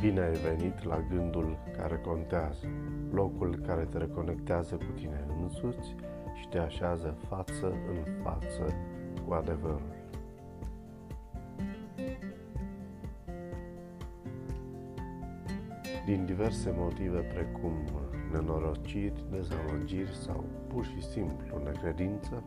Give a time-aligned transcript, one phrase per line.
[0.00, 2.66] Bine ai venit la gândul care contează,
[3.10, 5.94] locul care te reconectează cu tine însuți
[6.34, 8.74] și te așează față în față
[9.26, 9.98] cu adevărul.
[16.04, 17.72] Din diverse motive precum
[18.32, 22.42] nenorociri, dezamăgiri sau pur și simplu necredință,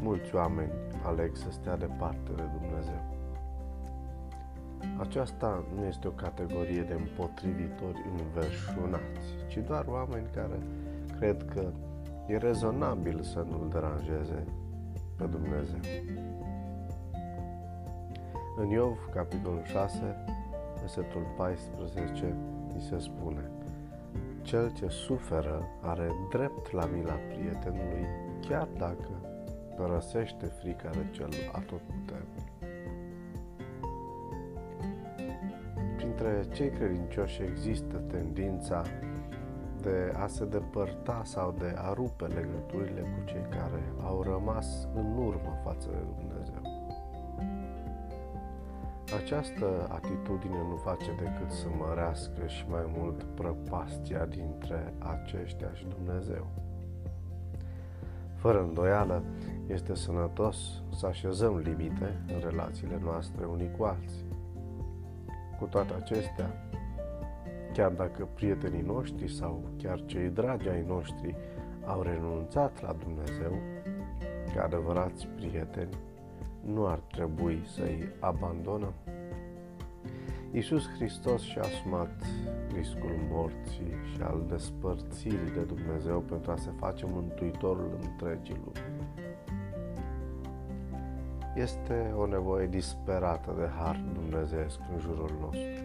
[0.00, 0.72] mulți oameni
[1.04, 3.15] aleg să stea departe de Dumnezeu.
[4.96, 10.58] Aceasta nu este o categorie de împotrivitori înverșunați, ci doar oameni care
[11.18, 11.72] cred că
[12.26, 14.44] e rezonabil să nu-L deranjeze
[15.16, 15.80] pe Dumnezeu.
[18.56, 20.24] În Iov, capitolul 6,
[20.80, 22.34] versetul 14,
[22.74, 23.50] ni se spune
[24.42, 28.06] Cel ce suferă are drept la mila prietenului,
[28.48, 29.10] chiar dacă
[29.76, 32.55] părăsește frica de cel atotputernic.
[36.16, 38.82] Printre cei credincioși există tendința
[39.82, 45.16] de a se depărta sau de a rupe legăturile cu cei care au rămas în
[45.16, 46.62] urmă față de Dumnezeu.
[49.22, 56.46] Această atitudine nu face decât să mărească și mai mult prăpastia dintre aceștia și Dumnezeu.
[58.34, 59.22] Fără îndoială,
[59.66, 60.56] este sănătos
[60.98, 64.35] să așezăm limite în relațiile noastre unii cu alții.
[65.58, 66.50] Cu toate acestea,
[67.72, 71.36] chiar dacă prietenii noștri sau chiar cei dragi ai noștri
[71.84, 73.52] au renunțat la Dumnezeu,
[74.54, 75.98] ca adevărați prieteni,
[76.64, 78.94] nu ar trebui să-i abandonăm.
[80.52, 82.22] Iisus Hristos și-a asumat
[82.74, 89.06] riscul morții și al despărțirii de Dumnezeu pentru a se face mântuitorul întregii lumi.
[91.56, 95.84] Este o nevoie disperată de har dumnezeesc în jurul nostru.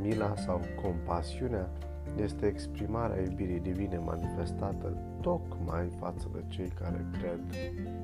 [0.00, 1.68] Mila sau compasiunea
[2.16, 7.40] este exprimarea iubirii divine manifestată tocmai față de cei care cred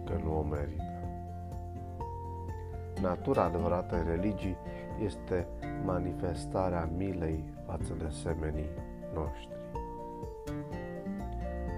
[0.05, 0.83] că nu o merită.
[3.01, 4.57] Natura adevărată în religii
[5.05, 5.47] este
[5.85, 8.71] manifestarea milei față de semenii
[9.15, 9.57] noștri.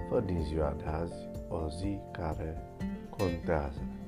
[0.09, 2.63] Fă din ziua de azi o zi care
[3.11, 3.81] contează.
[3.81, 4.00] thank you